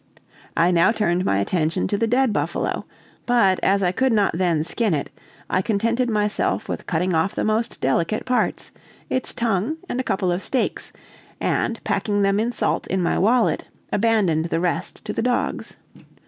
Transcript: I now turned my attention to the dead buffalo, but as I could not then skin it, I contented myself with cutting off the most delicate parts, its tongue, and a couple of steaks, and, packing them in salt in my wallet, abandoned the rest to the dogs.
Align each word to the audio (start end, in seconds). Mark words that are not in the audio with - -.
I 0.57 0.71
now 0.71 0.91
turned 0.91 1.25
my 1.25 1.37
attention 1.37 1.87
to 1.89 1.95
the 1.95 2.07
dead 2.07 2.33
buffalo, 2.33 2.85
but 3.27 3.59
as 3.63 3.83
I 3.83 3.91
could 3.91 4.11
not 4.11 4.35
then 4.35 4.63
skin 4.63 4.95
it, 4.95 5.11
I 5.47 5.61
contented 5.61 6.09
myself 6.09 6.67
with 6.67 6.87
cutting 6.87 7.13
off 7.13 7.35
the 7.35 7.43
most 7.43 7.79
delicate 7.79 8.25
parts, 8.25 8.71
its 9.11 9.31
tongue, 9.31 9.77
and 9.87 9.99
a 9.99 10.03
couple 10.03 10.31
of 10.31 10.41
steaks, 10.41 10.91
and, 11.39 11.79
packing 11.83 12.23
them 12.23 12.39
in 12.39 12.51
salt 12.51 12.87
in 12.87 12.99
my 12.99 13.19
wallet, 13.19 13.65
abandoned 13.93 14.45
the 14.45 14.59
rest 14.59 15.05
to 15.05 15.13
the 15.13 15.21
dogs. 15.21 15.77